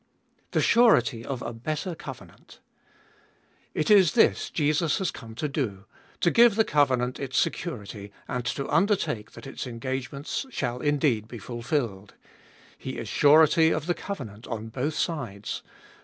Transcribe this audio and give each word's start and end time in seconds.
The 0.49 0.61
surety 0.61 1.23
of 1.23 1.43
a 1.43 1.53
better 1.53 1.93
covenant. 1.93 2.59
It 3.75 3.91
is 3.91 4.13
this 4.13 4.49
Jesus 4.49 4.97
has 4.97 5.11
come 5.11 5.35
to 5.35 5.47
do, 5.47 5.85
to 6.21 6.31
give 6.31 6.55
the 6.55 6.63
covenant 6.63 7.19
its 7.19 7.37
security, 7.37 8.11
and 8.27 8.43
to 8.45 8.67
undertake 8.69 9.33
that 9.33 9.45
its 9.45 9.67
engagements 9.67 10.47
shall 10.49 10.79
indeed 10.79 11.27
be 11.27 11.37
fulfilled. 11.37 12.15
He 12.79 12.97
is 12.97 13.07
surety 13.07 13.69
of 13.69 13.85
the 13.85 13.93
covenant 13.93 14.47
on 14.47 14.69
both 14.69 14.95
sides. 14.95 15.61